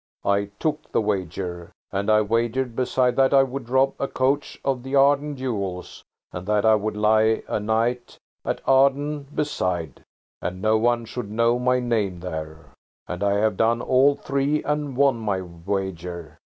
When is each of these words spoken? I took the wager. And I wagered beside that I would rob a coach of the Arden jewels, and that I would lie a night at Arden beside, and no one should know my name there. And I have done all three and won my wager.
I 0.25 0.45
took 0.57 0.91
the 0.91 0.99
wager. 0.99 1.71
And 1.91 2.09
I 2.09 2.21
wagered 2.23 2.75
beside 2.75 3.15
that 3.17 3.35
I 3.35 3.43
would 3.43 3.69
rob 3.69 3.93
a 3.99 4.07
coach 4.07 4.59
of 4.65 4.81
the 4.81 4.95
Arden 4.95 5.35
jewels, 5.37 6.03
and 6.33 6.47
that 6.47 6.65
I 6.65 6.73
would 6.73 6.97
lie 6.97 7.43
a 7.47 7.59
night 7.59 8.17
at 8.43 8.61
Arden 8.65 9.27
beside, 9.35 10.01
and 10.41 10.59
no 10.59 10.75
one 10.79 11.05
should 11.05 11.29
know 11.29 11.59
my 11.59 11.79
name 11.79 12.19
there. 12.21 12.71
And 13.07 13.21
I 13.21 13.33
have 13.41 13.57
done 13.57 13.79
all 13.79 14.15
three 14.15 14.63
and 14.63 14.97
won 14.97 15.17
my 15.17 15.43
wager. 15.43 16.39